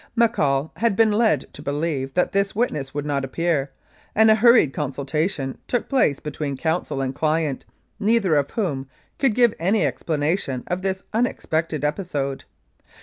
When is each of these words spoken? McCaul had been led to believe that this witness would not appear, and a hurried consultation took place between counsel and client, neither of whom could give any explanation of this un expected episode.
McCaul 0.19 0.75
had 0.79 0.95
been 0.95 1.11
led 1.11 1.41
to 1.53 1.61
believe 1.61 2.15
that 2.15 2.31
this 2.31 2.55
witness 2.55 2.91
would 2.91 3.05
not 3.05 3.23
appear, 3.23 3.69
and 4.15 4.31
a 4.31 4.35
hurried 4.35 4.73
consultation 4.73 5.59
took 5.67 5.87
place 5.87 6.19
between 6.19 6.57
counsel 6.57 7.01
and 7.01 7.13
client, 7.13 7.67
neither 7.99 8.33
of 8.35 8.49
whom 8.49 8.89
could 9.19 9.35
give 9.35 9.53
any 9.59 9.85
explanation 9.85 10.63
of 10.65 10.81
this 10.81 11.03
un 11.13 11.27
expected 11.27 11.85
episode. 11.85 12.45